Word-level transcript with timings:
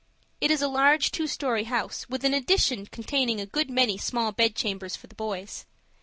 It 0.39 0.49
is 0.49 0.63
a 0.63 0.67
large 0.67 1.11
two 1.11 1.27
story 1.27 1.65
house, 1.65 2.09
with 2.09 2.23
an 2.23 2.33
addition 2.33 2.87
containing 2.87 3.39
a 3.39 3.45
good 3.45 3.69
many 3.69 3.99
small 3.99 4.31
bed 4.31 4.55
chambers 4.55 4.95
for 4.95 5.05
the 5.05 5.13
boys. 5.13 5.67